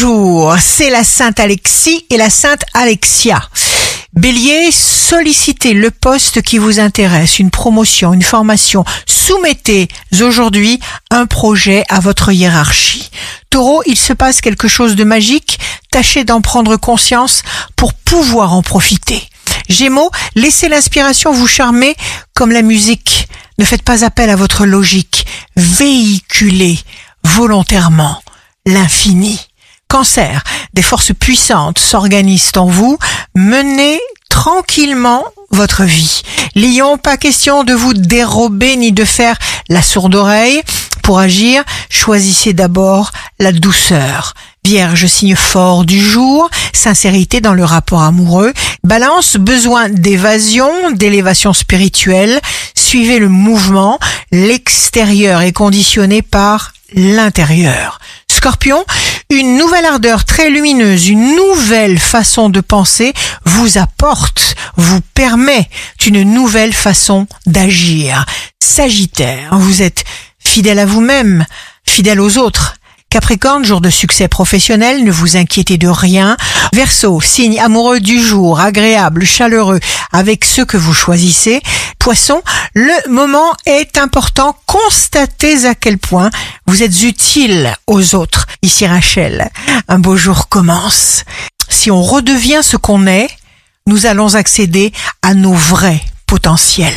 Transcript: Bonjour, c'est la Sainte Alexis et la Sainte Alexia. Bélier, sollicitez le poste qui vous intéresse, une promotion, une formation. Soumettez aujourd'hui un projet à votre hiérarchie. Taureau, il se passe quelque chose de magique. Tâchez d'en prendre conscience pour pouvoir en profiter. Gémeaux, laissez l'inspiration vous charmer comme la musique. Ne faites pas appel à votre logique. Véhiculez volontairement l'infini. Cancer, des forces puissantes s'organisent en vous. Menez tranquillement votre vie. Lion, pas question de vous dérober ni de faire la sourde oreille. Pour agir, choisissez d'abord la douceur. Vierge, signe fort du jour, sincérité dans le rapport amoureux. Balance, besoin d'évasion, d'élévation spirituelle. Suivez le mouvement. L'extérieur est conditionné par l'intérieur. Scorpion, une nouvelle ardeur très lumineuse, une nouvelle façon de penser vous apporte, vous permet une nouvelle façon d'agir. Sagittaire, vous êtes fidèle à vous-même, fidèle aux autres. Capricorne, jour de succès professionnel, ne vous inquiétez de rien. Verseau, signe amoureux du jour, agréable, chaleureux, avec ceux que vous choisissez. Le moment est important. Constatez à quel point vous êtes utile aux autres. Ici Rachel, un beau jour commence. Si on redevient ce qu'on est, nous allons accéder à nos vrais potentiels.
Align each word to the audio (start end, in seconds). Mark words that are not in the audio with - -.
Bonjour, 0.00 0.54
c'est 0.60 0.90
la 0.90 1.02
Sainte 1.02 1.40
Alexis 1.40 2.06
et 2.08 2.16
la 2.16 2.30
Sainte 2.30 2.62
Alexia. 2.72 3.42
Bélier, 4.12 4.70
sollicitez 4.70 5.74
le 5.74 5.90
poste 5.90 6.40
qui 6.42 6.58
vous 6.58 6.78
intéresse, 6.78 7.40
une 7.40 7.50
promotion, 7.50 8.14
une 8.14 8.22
formation. 8.22 8.84
Soumettez 9.06 9.88
aujourd'hui 10.22 10.78
un 11.10 11.26
projet 11.26 11.82
à 11.88 11.98
votre 11.98 12.30
hiérarchie. 12.30 13.10
Taureau, 13.50 13.82
il 13.86 13.98
se 13.98 14.12
passe 14.12 14.40
quelque 14.40 14.68
chose 14.68 14.94
de 14.94 15.02
magique. 15.02 15.58
Tâchez 15.90 16.22
d'en 16.22 16.42
prendre 16.42 16.76
conscience 16.76 17.42
pour 17.74 17.92
pouvoir 17.92 18.52
en 18.52 18.62
profiter. 18.62 19.20
Gémeaux, 19.68 20.12
laissez 20.36 20.68
l'inspiration 20.68 21.32
vous 21.32 21.48
charmer 21.48 21.96
comme 22.34 22.52
la 22.52 22.62
musique. 22.62 23.26
Ne 23.58 23.64
faites 23.64 23.82
pas 23.82 24.04
appel 24.04 24.30
à 24.30 24.36
votre 24.36 24.64
logique. 24.64 25.26
Véhiculez 25.56 26.78
volontairement 27.24 28.22
l'infini. 28.64 29.47
Cancer, 29.88 30.44
des 30.74 30.82
forces 30.82 31.12
puissantes 31.18 31.78
s'organisent 31.78 32.52
en 32.56 32.66
vous. 32.66 32.98
Menez 33.34 33.98
tranquillement 34.28 35.24
votre 35.50 35.84
vie. 35.84 36.22
Lion, 36.54 36.98
pas 36.98 37.16
question 37.16 37.64
de 37.64 37.72
vous 37.72 37.94
dérober 37.94 38.76
ni 38.76 38.92
de 38.92 39.04
faire 39.04 39.38
la 39.70 39.80
sourde 39.80 40.14
oreille. 40.14 40.62
Pour 41.02 41.18
agir, 41.18 41.64
choisissez 41.88 42.52
d'abord 42.52 43.12
la 43.38 43.50
douceur. 43.50 44.34
Vierge, 44.62 45.06
signe 45.06 45.36
fort 45.36 45.86
du 45.86 45.98
jour, 45.98 46.50
sincérité 46.74 47.40
dans 47.40 47.54
le 47.54 47.64
rapport 47.64 48.02
amoureux. 48.02 48.52
Balance, 48.84 49.36
besoin 49.36 49.88
d'évasion, 49.88 50.70
d'élévation 50.90 51.54
spirituelle. 51.54 52.38
Suivez 52.74 53.18
le 53.18 53.30
mouvement. 53.30 53.98
L'extérieur 54.32 55.40
est 55.40 55.52
conditionné 55.52 56.20
par 56.20 56.74
l'intérieur. 56.92 57.98
Scorpion, 58.30 58.84
une 59.30 59.58
nouvelle 59.58 59.84
ardeur 59.84 60.24
très 60.24 60.48
lumineuse, 60.48 61.08
une 61.08 61.36
nouvelle 61.36 61.98
façon 61.98 62.48
de 62.48 62.60
penser 62.60 63.12
vous 63.44 63.76
apporte, 63.76 64.54
vous 64.76 65.00
permet 65.12 65.68
une 66.06 66.22
nouvelle 66.22 66.72
façon 66.72 67.26
d'agir. 67.46 68.24
Sagittaire, 68.58 69.58
vous 69.58 69.82
êtes 69.82 70.04
fidèle 70.38 70.78
à 70.78 70.86
vous-même, 70.86 71.44
fidèle 71.84 72.20
aux 72.20 72.38
autres. 72.38 72.76
Capricorne, 73.10 73.64
jour 73.64 73.80
de 73.82 73.90
succès 73.90 74.28
professionnel, 74.28 75.04
ne 75.04 75.10
vous 75.10 75.36
inquiétez 75.36 75.76
de 75.76 75.88
rien. 75.88 76.36
Verseau, 76.72 77.20
signe 77.20 77.58
amoureux 77.58 78.00
du 78.00 78.22
jour, 78.22 78.60
agréable, 78.60 79.24
chaleureux, 79.24 79.80
avec 80.12 80.44
ceux 80.44 80.64
que 80.64 80.76
vous 80.76 80.94
choisissez. 80.94 81.60
Le 82.74 83.10
moment 83.10 83.54
est 83.66 83.98
important. 83.98 84.56
Constatez 84.66 85.66
à 85.66 85.74
quel 85.74 85.98
point 85.98 86.30
vous 86.66 86.82
êtes 86.82 87.02
utile 87.02 87.74
aux 87.86 88.14
autres. 88.14 88.46
Ici 88.62 88.86
Rachel, 88.86 89.50
un 89.88 89.98
beau 89.98 90.16
jour 90.16 90.48
commence. 90.48 91.24
Si 91.68 91.90
on 91.90 92.02
redevient 92.02 92.60
ce 92.62 92.78
qu'on 92.78 93.06
est, 93.06 93.28
nous 93.86 94.06
allons 94.06 94.36
accéder 94.36 94.92
à 95.20 95.34
nos 95.34 95.52
vrais 95.52 96.00
potentiels. 96.26 96.94